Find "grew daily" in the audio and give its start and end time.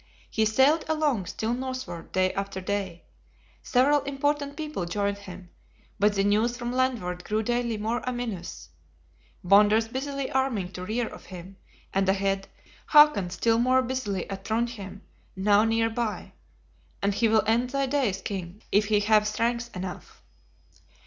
7.23-7.77